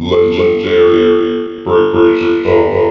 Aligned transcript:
Legendary 0.00 1.62
Breakers 1.62 2.89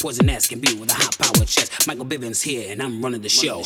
Poison 0.00 0.30
ass 0.30 0.46
can 0.46 0.60
be 0.60 0.72
with 0.74 0.90
a 0.90 0.94
hot 0.94 1.18
power 1.18 1.44
chest. 1.44 1.86
Michael 1.86 2.04
Bivins 2.04 2.42
here, 2.42 2.70
and 2.70 2.80
I'm 2.80 3.02
running 3.02 3.22
the 3.22 3.28
show. 3.28 3.64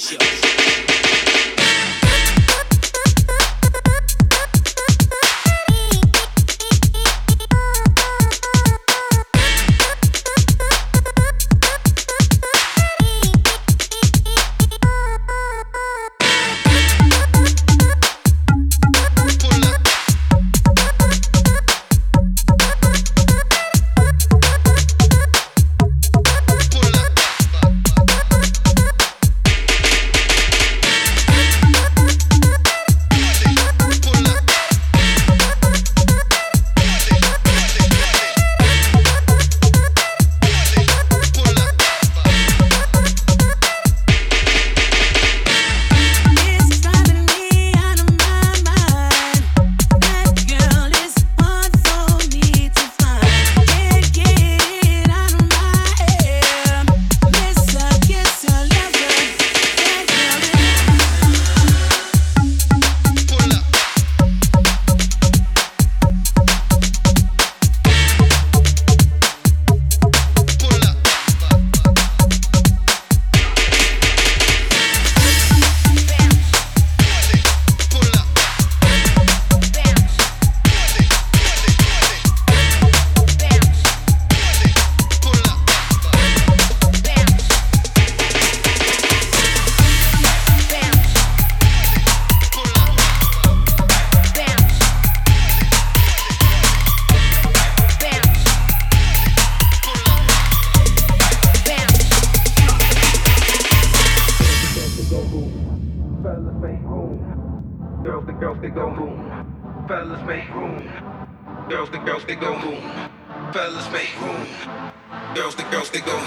girls, 115.70 115.90
they 115.90 116.00
go 116.00 116.19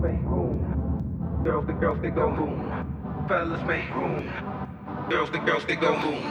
make 0.00 0.22
room. 0.22 1.42
Girls, 1.44 1.66
the 1.66 1.72
girls, 1.72 2.00
they 2.00 2.10
go 2.10 2.30
boom. 2.34 3.26
Fellas 3.28 3.62
make 3.66 3.94
room. 3.94 4.30
Girls, 5.10 5.30
the 5.30 5.38
girls, 5.38 5.64
they 5.66 5.76
go 5.76 5.92
boom. 6.00 6.22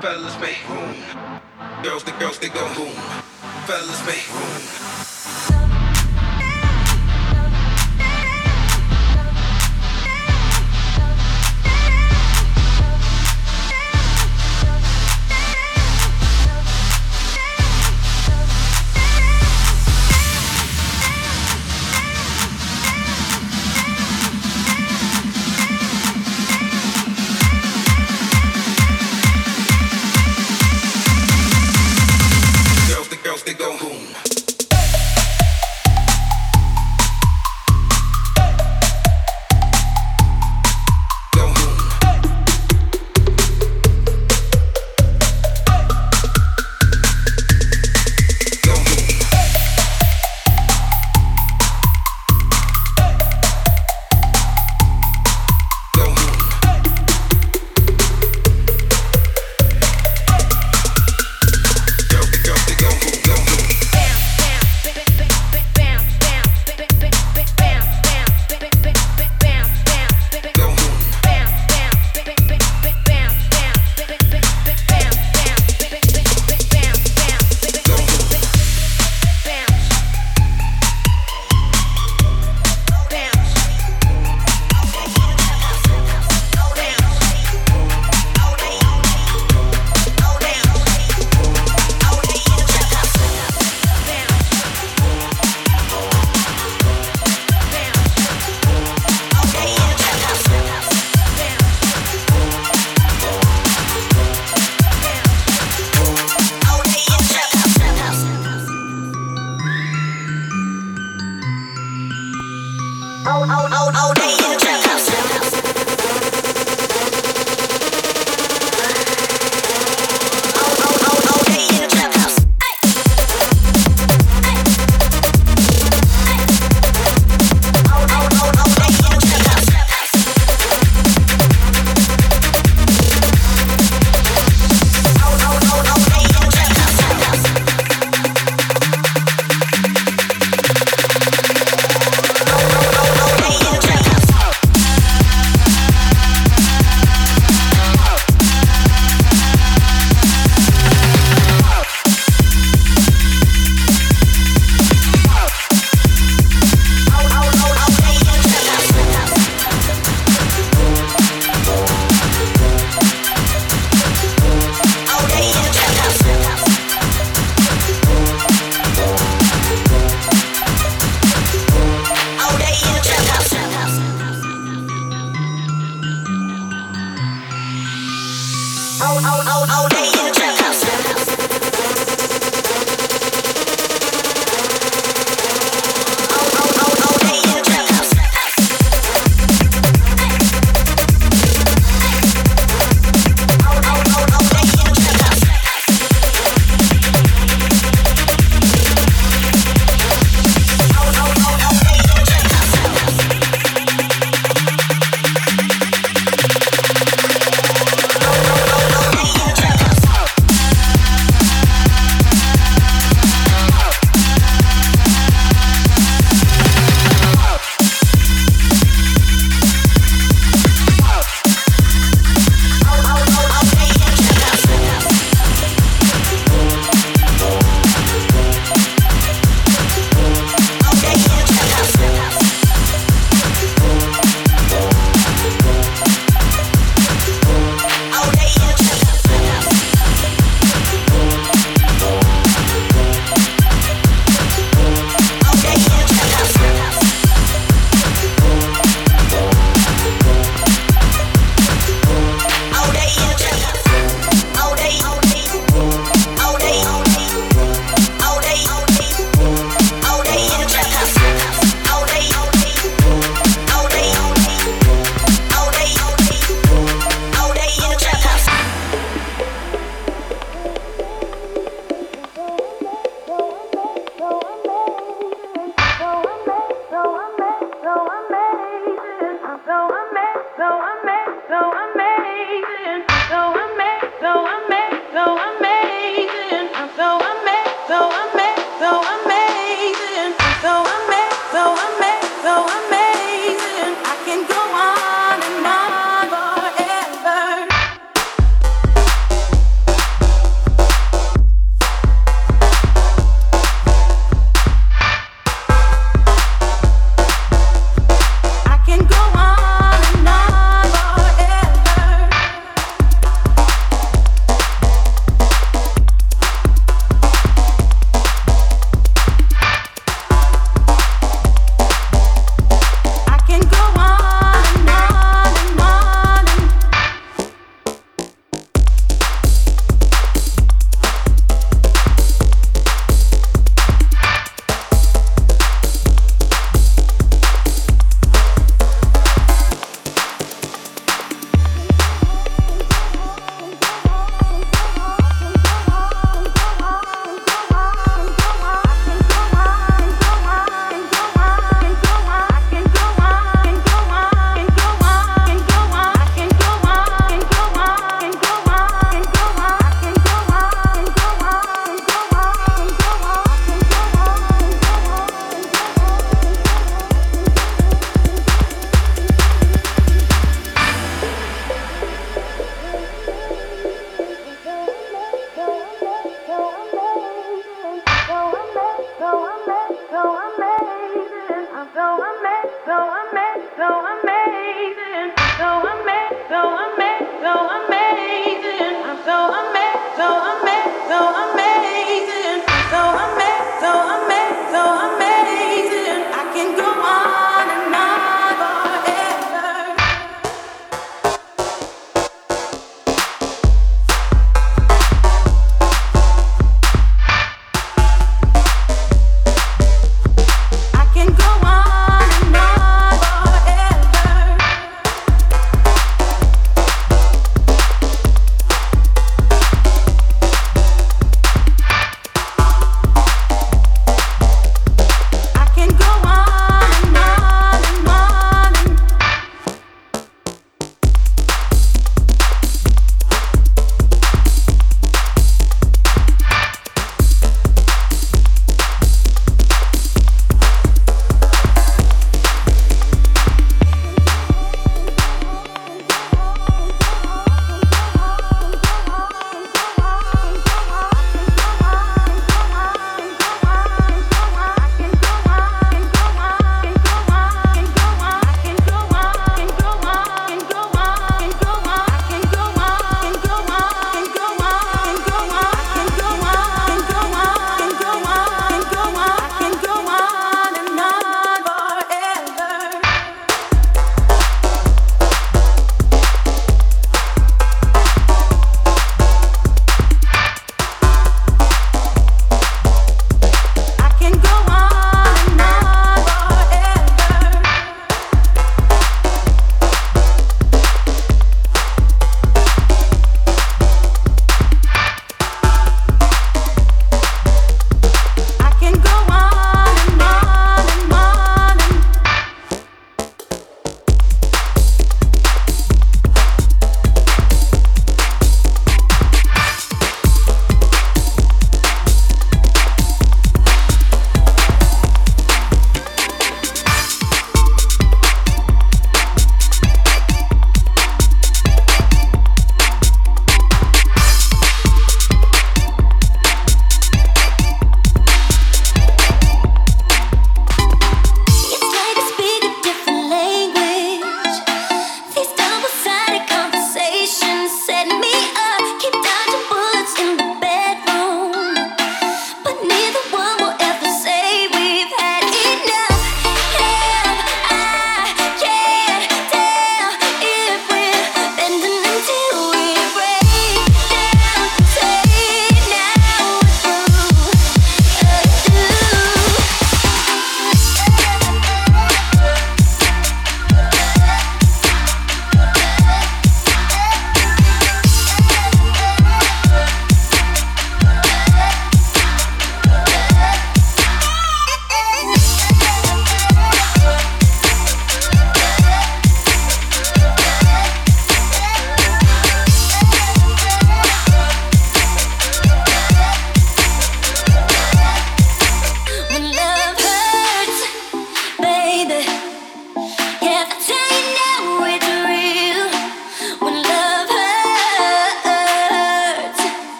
Fellas 0.00 0.38
make 0.40 0.68
room. 0.68 0.96
Girls, 1.82 2.04
the 2.04 2.12
girls, 2.12 2.38
they 2.38 2.48
go 2.48 2.74
boom. 2.74 2.94
Fellas 3.66 4.06
make 4.06 4.28
room. 4.34 5.61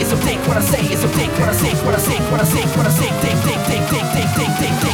is 0.00 0.08
so 0.08 0.16
think 0.16 0.46
what 0.46 0.56
I 0.56 0.60
say 0.60 0.80
is 0.92 1.04
a 1.04 1.08
think 1.08 1.32
what 1.38 1.48
I 1.48 1.52
say, 1.52 1.72
what 1.84 1.94
I 1.94 1.98
say, 1.98 2.18
what 2.30 2.40
I 2.40 2.44
say, 2.44 2.62
what 2.76 2.86
I 2.86 2.90
think 2.90 3.14
think 3.22 3.38
think 3.44 3.62
think 3.66 3.84
think 3.90 4.06
think 4.14 4.58
think 4.58 4.80
think. 4.80 4.85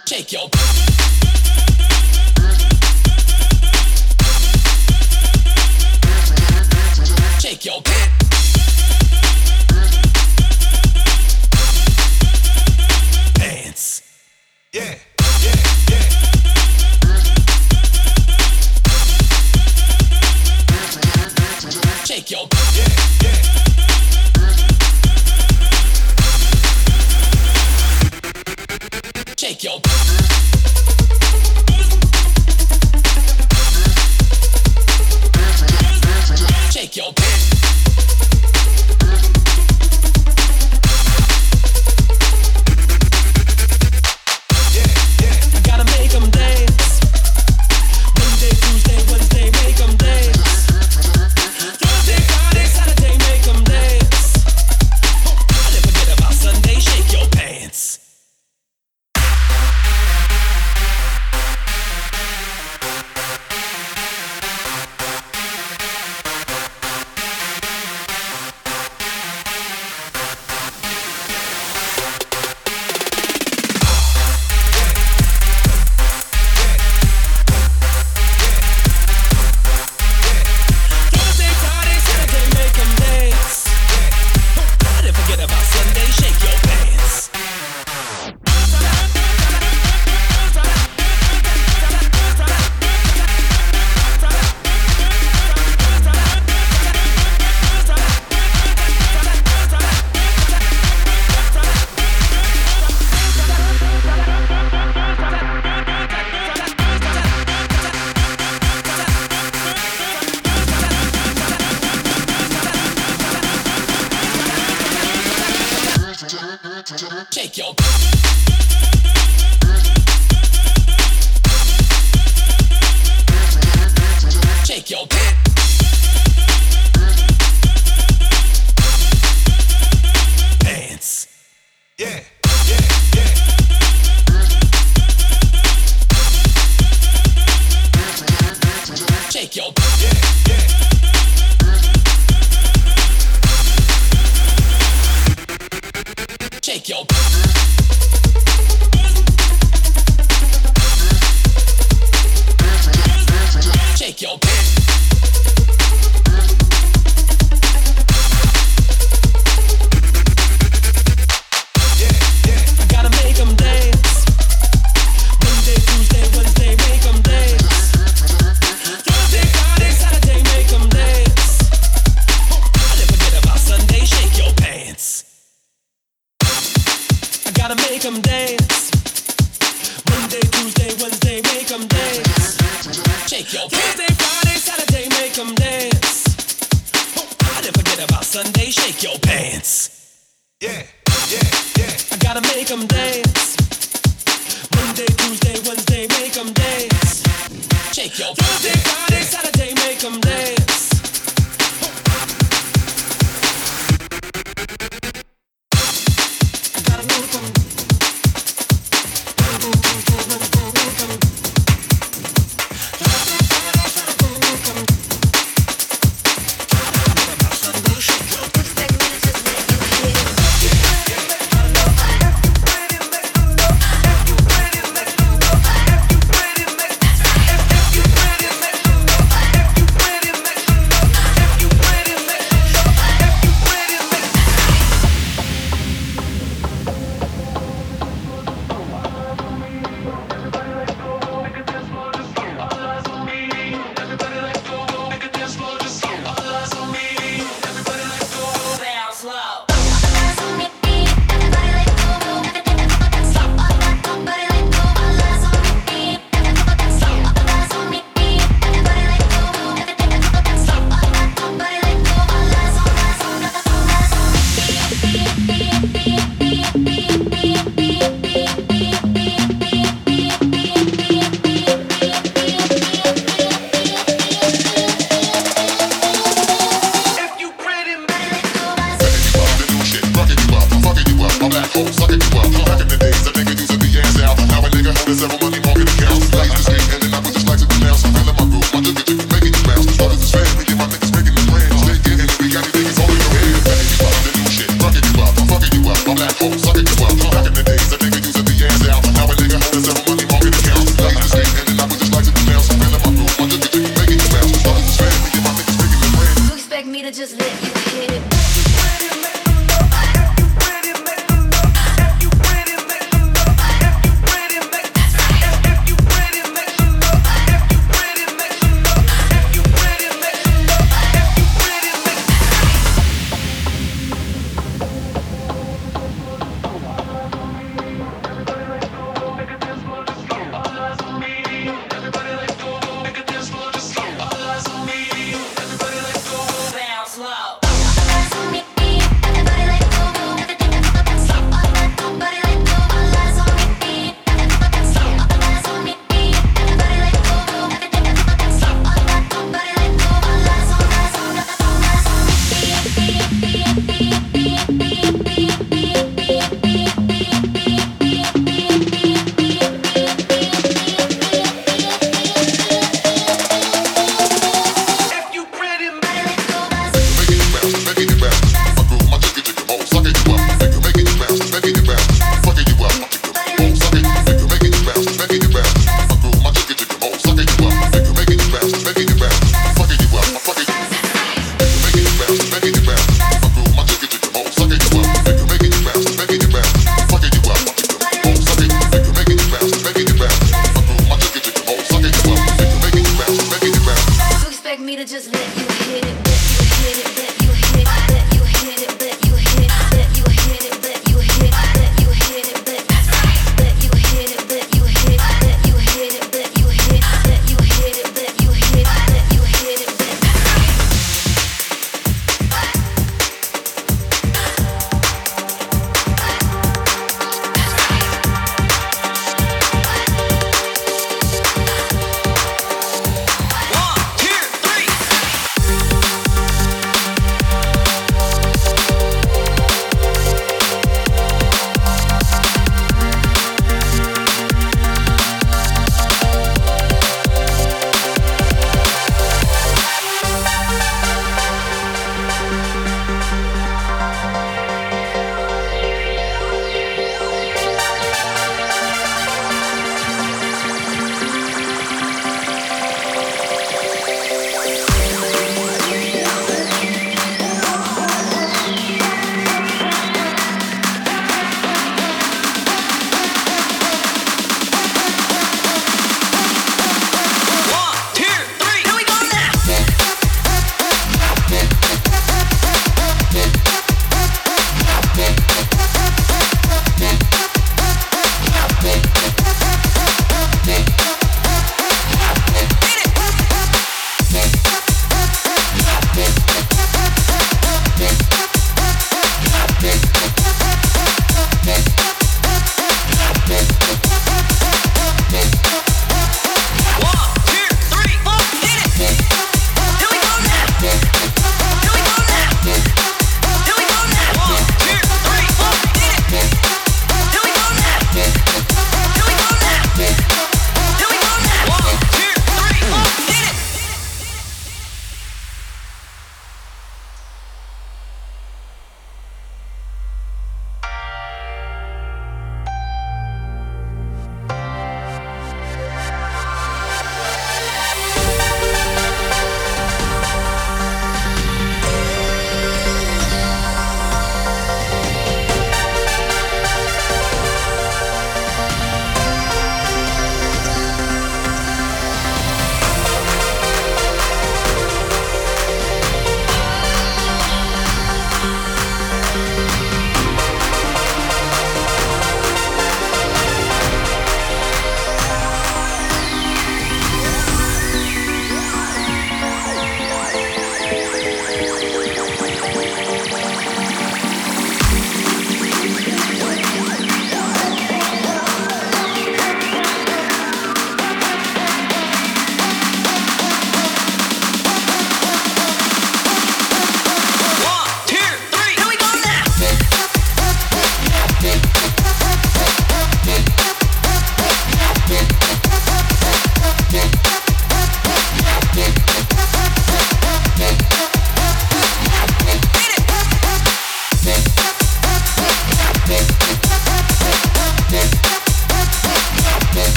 Take 0.00 0.32
your. 0.32 0.48
Take 7.38 7.64
your. 7.64 7.80
Pants. 13.34 14.02
Yeah. 14.72 14.96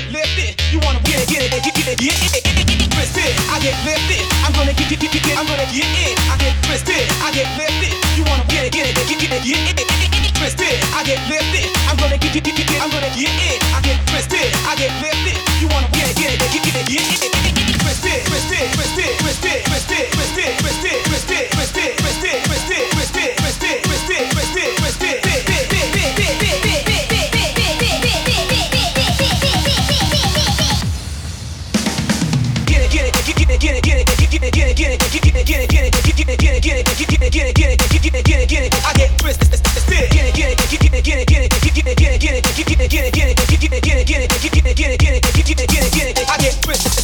get 0.00 0.12
lifted. 0.12 0.56
You 0.72 0.80
wanna 0.80 1.00
get 1.04 1.20
it, 1.20 1.28
get 1.28 1.44
it, 1.44 1.50
get 1.52 1.76
it, 1.76 1.98
get 2.00 2.32
it, 2.32 2.44
get 2.44 2.80
it, 2.80 2.90
twisted. 2.90 3.32
I 3.52 3.60
get 3.60 3.76
lifted. 3.84 4.22
I'm 4.44 4.52
gonna 4.56 4.72
get, 4.72 4.88
get, 4.88 5.00
get, 5.00 5.12
get, 5.12 5.36
I'm 5.36 5.44
gonna 5.44 5.68
get 5.68 5.84
it. 5.84 6.16
I 6.32 6.36
get 6.40 6.56
twisted. 6.64 7.04
I 7.20 7.28
get 7.32 7.48
lifted. 7.60 7.92
You 8.16 8.24
wanna 8.24 8.46
get 8.48 8.64
it, 8.64 8.72
get 8.72 8.88
it, 8.88 8.96
get 8.96 9.20
it, 9.20 9.28
get 9.28 9.60
it, 9.60 9.76
get 9.76 10.24
it, 10.24 10.32
twisted. 10.34 10.76
I 10.96 11.04
get 11.04 11.20
lifted. 11.28 11.68
I'm 11.88 11.96
gonna 12.00 12.16
get, 12.16 12.32
get, 12.32 12.44
get, 12.44 12.56
get, 12.56 12.80
I'm 12.80 12.90
gonna 12.90 13.12
get 13.12 13.28
it. 13.28 13.60
I 13.76 13.80
get 13.84 13.98
twisted. 14.08 14.48
I 14.64 14.72
get 14.80 14.92
lifted. 15.04 15.36
You 15.60 15.68
wanna 15.68 15.90
get 15.92 16.08
it, 16.08 16.16
get 16.16 16.32
it, 16.32 16.38
get 16.40 16.48
it, 16.48 16.64
get 16.64 16.76
it, 16.80 16.86
get 16.88 17.68
it, 17.68 17.76
twisted, 17.84 18.24
twisted, 18.24 18.64
twisted, 18.72 19.10
twisted, 19.20 19.58
twisted, 19.68 20.04
twisted, 20.16 20.50
twisted. 20.64 21.09
get 45.54 45.64
it, 45.64 45.70
get 45.70 45.84
it, 45.84 45.92
get 45.92 46.18
it. 46.18 46.30
I 46.30 46.36
get 46.38 46.66
rich. 46.66 46.99